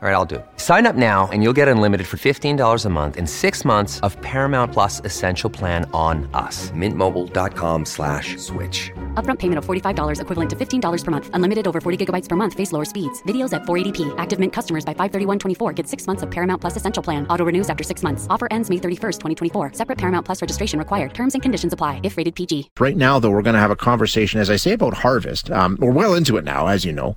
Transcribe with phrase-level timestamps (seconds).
[0.00, 0.46] All right, I'll do it.
[0.58, 4.16] Sign up now and you'll get unlimited for $15 a month in six months of
[4.22, 6.70] Paramount Plus Essential Plan on us.
[6.70, 8.92] Mintmobile.com slash switch.
[9.14, 11.30] Upfront payment of $45 equivalent to $15 per month.
[11.32, 12.54] Unlimited over 40 gigabytes per month.
[12.54, 13.20] Face lower speeds.
[13.24, 14.14] Videos at 480p.
[14.18, 17.26] Active Mint customers by 531.24 get six months of Paramount Plus Essential Plan.
[17.26, 18.28] Auto renews after six months.
[18.30, 19.72] Offer ends May 31st, 2024.
[19.72, 21.12] Separate Paramount Plus registration required.
[21.12, 22.70] Terms and conditions apply if rated PG.
[22.78, 25.50] Right now, though, we're going to have a conversation, as I say, about harvest.
[25.50, 27.16] Um, we're well into it now, as you know.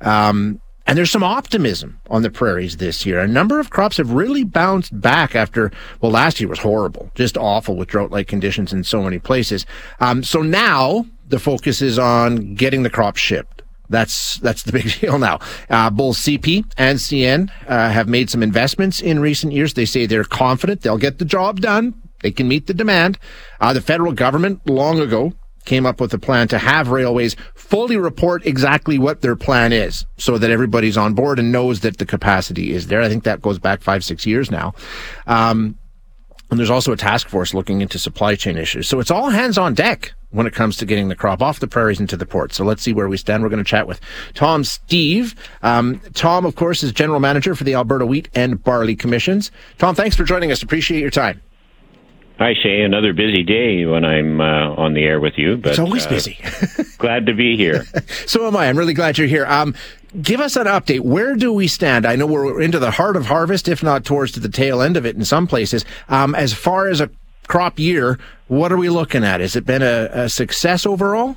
[0.00, 3.20] Um, and there's some optimism on the prairies this year.
[3.20, 7.38] A number of crops have really bounced back after, well, last year was horrible, just
[7.38, 9.64] awful with drought like conditions in so many places.
[10.00, 13.62] Um, so now the focus is on getting the crop shipped.
[13.88, 15.38] That's that's the big deal now.
[15.68, 19.74] Uh, both CP and CN uh, have made some investments in recent years.
[19.74, 21.94] They say they're confident they'll get the job done.
[22.22, 23.16] They can meet the demand.
[23.60, 27.96] Uh, the federal government long ago came up with a plan to have railways fully
[27.96, 32.06] report exactly what their plan is so that everybody's on board and knows that the
[32.06, 33.02] capacity is there.
[33.02, 34.74] I think that goes back five, six years now.
[35.26, 35.78] Um,
[36.50, 38.88] and there's also a task force looking into supply chain issues.
[38.88, 41.68] So it's all hands on deck when it comes to getting the crop off the
[41.68, 42.52] prairies into the port.
[42.52, 43.42] So let's see where we stand.
[43.42, 44.00] We're going to chat with
[44.34, 45.36] Tom Steve.
[45.62, 49.52] Um, Tom, of course, is general manager for the Alberta Wheat and Barley Commissions.
[49.78, 50.62] Tom, thanks for joining us.
[50.62, 51.40] Appreciate your time.
[52.40, 52.86] Hi, Shaye.
[52.86, 55.58] Another busy day when I'm uh, on the air with you.
[55.58, 56.38] But it's always uh, busy.
[56.96, 57.84] glad to be here.
[58.24, 58.66] so am I.
[58.66, 59.44] I'm really glad you're here.
[59.44, 59.74] Um,
[60.22, 61.00] give us an update.
[61.00, 62.06] Where do we stand?
[62.06, 64.96] I know we're into the heart of harvest, if not towards to the tail end
[64.96, 65.84] of it in some places.
[66.08, 67.10] Um, as far as a
[67.46, 68.18] crop year,
[68.48, 69.42] what are we looking at?
[69.42, 71.36] Has it been a, a success overall?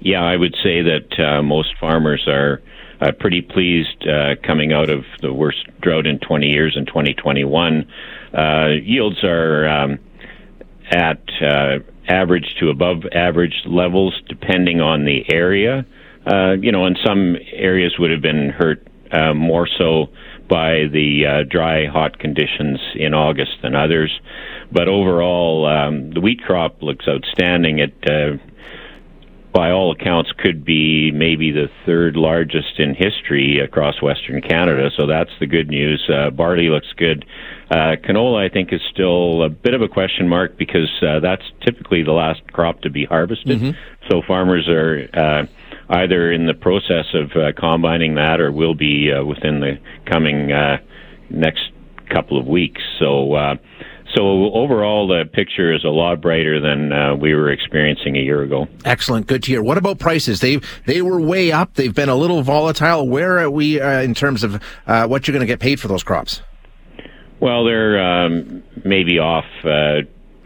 [0.00, 2.60] Yeah, I would say that uh, most farmers are
[3.02, 7.86] uh, pretty pleased uh, coming out of the worst drought in 20 years in 2021.
[8.32, 9.98] Uh, yields are um,
[10.90, 15.84] at uh, average to above average levels, depending on the area.
[16.26, 20.06] Uh, you know, and some areas would have been hurt uh, more so
[20.48, 24.20] by the dry, hot conditions in August than others.
[24.70, 27.78] But overall, um, the wheat crop looks outstanding.
[27.78, 27.94] It
[29.52, 34.90] by all accounts, could be maybe the third largest in history across Western Canada.
[34.96, 36.02] So that's the good news.
[36.08, 37.24] Uh, barley looks good.
[37.70, 41.42] Uh, canola, I think, is still a bit of a question mark because uh, that's
[41.64, 43.58] typically the last crop to be harvested.
[43.58, 44.10] Mm-hmm.
[44.10, 45.46] So farmers are uh,
[45.88, 49.78] either in the process of uh, combining that or will be uh, within the
[50.10, 50.78] coming uh,
[51.30, 51.62] next
[52.10, 52.80] couple of weeks.
[52.98, 53.54] So uh,
[54.14, 58.42] so overall, the picture is a lot brighter than uh, we were experiencing a year
[58.42, 58.68] ago.
[58.84, 59.62] Excellent, good to hear.
[59.62, 60.40] What about prices?
[60.40, 61.74] They they were way up.
[61.74, 63.08] They've been a little volatile.
[63.08, 65.88] Where are we uh, in terms of uh, what you're going to get paid for
[65.88, 66.42] those crops?
[67.40, 69.46] Well, they're um, maybe off.
[69.64, 70.02] Uh,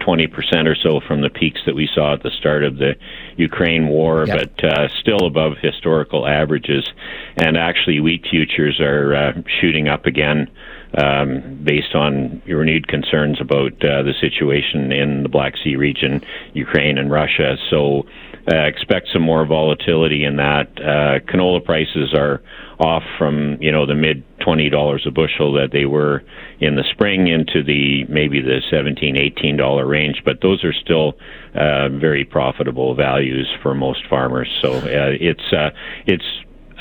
[0.07, 0.29] 20%
[0.67, 2.93] or so from the peaks that we saw at the start of the
[3.37, 4.51] Ukraine war, yep.
[4.57, 6.89] but uh, still above historical averages.
[7.37, 10.51] And actually, wheat futures are uh, shooting up again
[10.97, 16.25] um, based on renewed concerns about uh, the situation in the Black Sea region,
[16.55, 17.57] Ukraine and Russia.
[17.71, 18.07] So
[18.51, 20.69] uh, expect some more volatility in that.
[20.79, 22.43] Uh, canola prices are
[22.79, 26.23] off from you know the mid twenty dollars a bushel that they were
[26.61, 31.15] in the spring into the maybe the seventeen eighteen dollar range, but those are still
[31.55, 34.49] uh, very profitable values for most farmers.
[34.63, 35.71] So uh, it's uh,
[36.07, 36.25] it's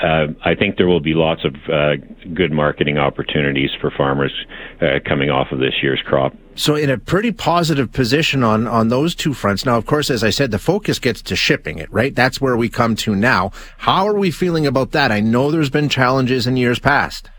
[0.02, 1.96] uh, I think there will be lots of uh,
[2.34, 4.32] good marketing opportunities for farmers
[4.80, 6.34] uh, coming off of this year's crop.
[6.54, 9.64] So, in a pretty positive position on on those two fronts.
[9.64, 12.14] Now, of course, as I said, the focus gets to shipping it, right?
[12.14, 13.52] That's where we come to now.
[13.78, 15.10] How are we feeling about that?
[15.10, 17.30] I know there's been challenges in years past.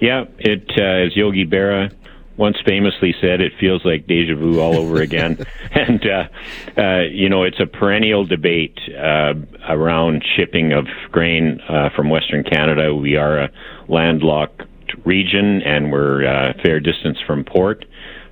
[0.00, 1.92] Yeah, it uh, as Yogi Berra
[2.36, 7.28] once famously said, "It feels like deja vu all over again." and uh, uh, you
[7.28, 9.34] know, it's a perennial debate uh,
[9.68, 12.94] around shipping of grain uh, from Western Canada.
[12.94, 13.50] We are a
[13.88, 14.62] landlocked
[15.04, 17.84] region, and we're a uh, fair distance from port.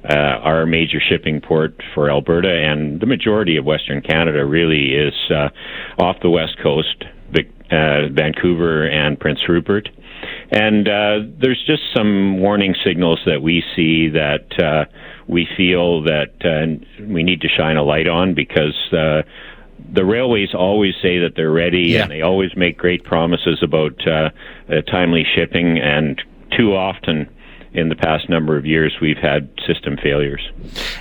[0.09, 5.15] Uh, our major shipping port for Alberta and the majority of Western Canada really is
[5.31, 5.49] uh,
[5.99, 7.05] off the west coast,
[7.69, 9.89] Vancouver and Prince Rupert.
[10.51, 14.85] And uh, there's just some warning signals that we see that uh,
[15.27, 19.23] we feel that uh, we need to shine a light on because uh,
[19.93, 22.03] the railways always say that they're ready yeah.
[22.03, 24.31] and they always make great promises about uh,
[24.69, 26.23] uh, timely shipping, and
[26.57, 27.29] too often
[27.77, 30.41] in the past number of years, we've had system failures.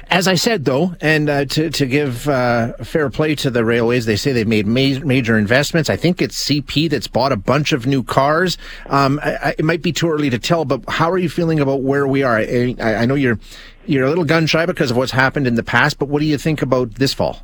[0.10, 4.06] As I said, though, and uh, to, to give uh, fair play to the railways,
[4.06, 5.90] they say they've made ma- major investments.
[5.90, 8.58] I think it's CP that's bought a bunch of new cars.
[8.88, 11.62] Um, I, I, it might be too early to tell, but how are you feeling
[11.62, 12.38] about where we are?
[12.38, 13.40] I, I know you're
[13.86, 16.26] you're a little gun shy because of what's happened in the past, but what do
[16.26, 17.44] you think about this fall?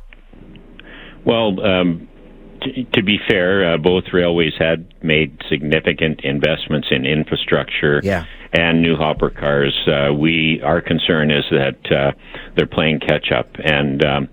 [1.24, 2.08] Well, um,
[2.62, 8.26] t- to be fair, uh, both railways had made significant investments in infrastructure Yeah.
[8.52, 9.74] And new hopper cars.
[9.86, 12.12] Uh, we our concern is that uh,
[12.56, 13.48] they're playing catch up.
[13.64, 14.28] And um,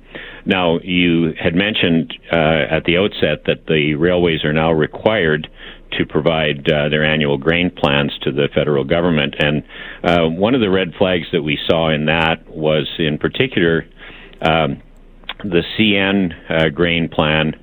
[0.45, 5.49] now you had mentioned uh, at the outset that the railways are now required
[5.97, 9.35] to provide uh, their annual grain plans to the federal government.
[9.39, 9.63] And
[10.03, 13.85] uh, one of the red flags that we saw in that was, in particular,
[14.41, 14.81] um,
[15.43, 17.55] the CN uh, grain plan,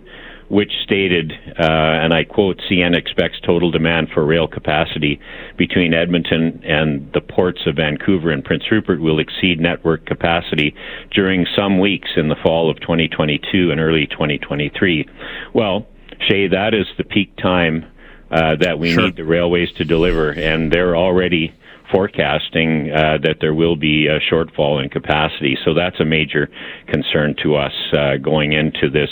[0.49, 5.21] which stated, uh, and I quote, CN expects total demand for rail capacity
[5.57, 10.75] between Edmonton and the ports of Vancouver and Prince Rupert will exceed network capacity
[11.11, 15.09] during some weeks in the fall of 2022 and early 2023.
[15.53, 15.87] Well,
[16.29, 17.87] Shaye, that is the peak time
[18.31, 19.05] uh, that we Sure.
[19.05, 21.53] need the railways to deliver, and they're already
[21.93, 25.57] forecasting uh, that there will be a shortfall in capacity.
[25.65, 26.51] So that's a major
[26.89, 29.11] concern to us uh, going into this.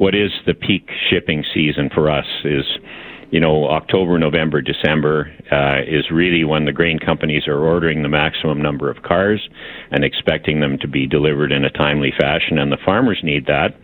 [0.00, 2.64] What is the peak shipping season for us is,
[3.30, 8.08] you know, October, November, December uh, is really when the grain companies are ordering the
[8.08, 9.46] maximum number of cars
[9.90, 13.76] and expecting them to be delivered in a timely fashion, and the farmers need that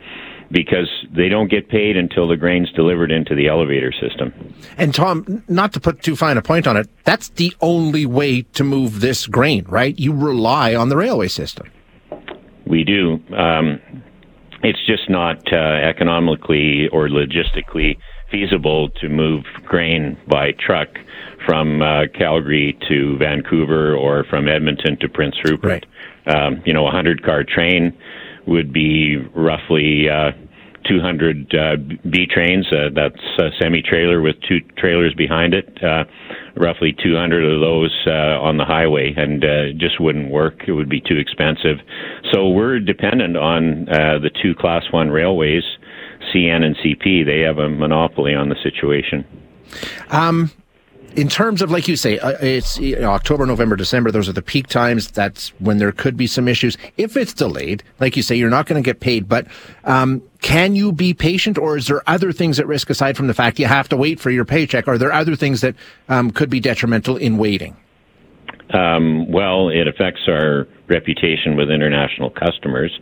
[0.50, 4.32] because they don't get paid until the grain's delivered into the elevator system.
[4.78, 8.40] And Tom, not to put too fine a point on it, that's the only way
[8.54, 9.98] to move this grain, right?
[9.98, 11.70] You rely on the railway system.
[12.64, 13.22] We do.
[13.36, 13.95] Um,
[14.62, 17.98] it's just not uh, economically or logistically
[18.30, 20.88] feasible to move grain by truck
[21.44, 25.86] from uh, Calgary to Vancouver or from Edmonton to Prince Rupert.
[26.26, 27.96] Um, you know, a hundred car train
[28.46, 30.32] would be roughly uh,
[30.88, 31.76] 200 uh,
[32.08, 32.66] B trains.
[32.72, 35.82] Uh, that's a semi trailer with two trailers behind it.
[35.82, 36.04] Uh,
[36.56, 40.62] roughly 200 of those uh, on the highway, and uh, just wouldn't work.
[40.66, 41.78] It would be too expensive.
[42.32, 45.64] So we're dependent on uh, the two Class One railways,
[46.34, 47.24] CN and CP.
[47.26, 49.24] They have a monopoly on the situation.
[51.14, 54.32] In terms of like you say uh, it's you know, october november december those are
[54.32, 55.10] the peak times.
[55.10, 56.76] That's when there could be some issues.
[56.96, 59.46] If it's delayed like you say you're not going to get paid but
[59.84, 63.34] um, can you be patient or is there other things at risk aside from the
[63.34, 64.86] fact you have to wait for your paycheck?
[64.86, 65.74] Are there other things that
[66.08, 67.76] um, could be detrimental in waiting?
[68.72, 72.96] Um, well, it affects our reputation with international customers,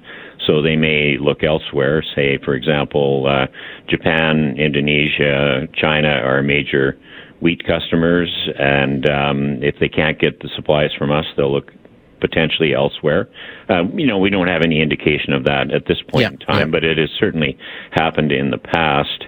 [0.47, 2.03] so they may look elsewhere.
[2.15, 3.47] Say, for example, uh,
[3.89, 6.99] Japan, Indonesia, China are major
[7.45, 11.73] wheat customers, and um, if they can't get the supplies from us, they'll look
[12.19, 13.29] potentially elsewhere.
[13.69, 16.39] Um, you know, we don't have any indication of that at this point Yeah, in
[16.39, 16.73] time, yeah.
[16.73, 17.59] but it has certainly
[17.91, 19.25] happened in the past.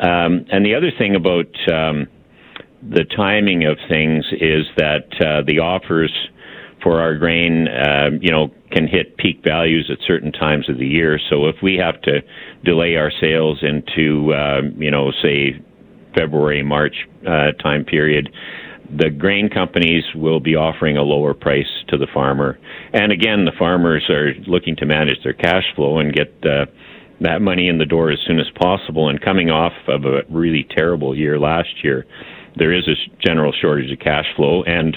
[0.00, 2.06] Um, and the other thing about um,
[2.80, 6.12] the timing of things is that uh, the offers
[6.82, 10.86] for our grain, uh, you know, can hit peak values at certain times of the
[10.86, 11.20] year.
[11.28, 12.22] So if we have to
[12.64, 15.60] delay our sales into, uh, you know, say
[16.14, 16.94] February, March
[17.26, 18.30] uh, time period,
[18.96, 22.58] the grain companies will be offering a lower price to the farmer.
[22.92, 26.66] And again, the farmers are looking to manage their cash flow and get uh,
[27.20, 29.08] that money in the door as soon as possible.
[29.08, 32.06] And coming off of a really terrible year last year,
[32.56, 32.94] there is a
[33.24, 34.62] general shortage of cash flow.
[34.62, 34.96] And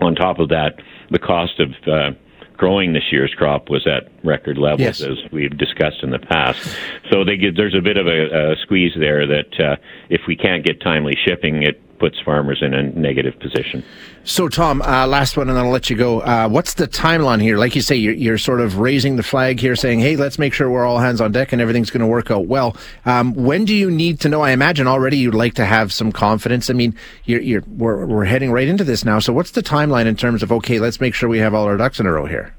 [0.00, 0.74] on top of that,
[1.10, 2.10] the cost of uh,
[2.56, 5.00] growing this year's crop was at record levels, Yes.
[5.02, 6.76] as we've discussed in the past.
[7.10, 9.76] So they get, there's a bit of a, a squeeze there that uh,
[10.08, 13.84] if we can't get timely shipping, it puts farmers in a negative position.
[14.24, 16.20] So, Tom, uh, last one, and then I'll let you go.
[16.20, 17.58] Uh, what's the timeline here?
[17.58, 20.52] Like you say, you're, you're sort of raising the flag here, saying, "Hey, let's make
[20.52, 23.64] sure we're all hands on deck and everything's going to work out well." Um, when
[23.64, 24.42] do you need to know?
[24.42, 26.70] I imagine already you'd like to have some confidence.
[26.70, 29.18] I mean, you're, you're we're, we're heading right into this now.
[29.18, 31.76] So, what's the timeline in terms of okay, let's make sure we have all our
[31.76, 32.54] ducks in a row here?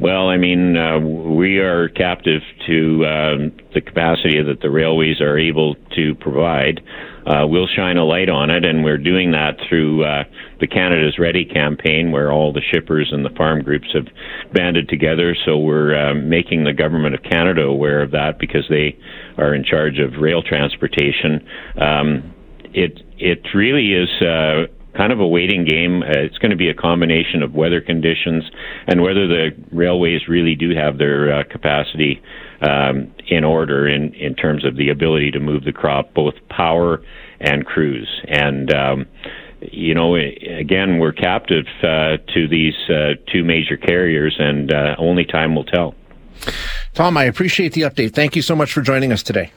[0.00, 5.38] Well, I mean, uh, we are captive to um, the capacity that the railways are
[5.38, 6.80] able to provide.
[7.30, 10.24] Uh, we'll shine a light on it, and we're doing that through uh,
[10.58, 14.08] the Canada's Ready campaign, where all the shippers and the farm groups have
[14.52, 15.36] banded together.
[15.44, 18.98] So we're uh, making the government of Canada aware of that because they
[19.38, 21.46] are in charge of rail transportation.
[21.80, 22.34] Um,
[22.74, 24.08] it it really is.
[24.20, 24.66] Uh,
[24.96, 26.02] kind of a waiting game.
[26.02, 28.44] Uh, it's going to be a combination of weather conditions
[28.86, 32.22] and whether the railways really do have their uh, capacity
[32.60, 37.02] um, in order in, in terms of the ability to move the crop, both power
[37.40, 38.08] and crews.
[38.28, 39.06] And, um,
[39.60, 45.24] you know, again, we're captive uh, to these uh, two major carriers, and uh, only
[45.24, 45.94] time will tell.
[46.94, 48.14] Tom, I appreciate the update.
[48.14, 49.52] Thank you so much for joining us today.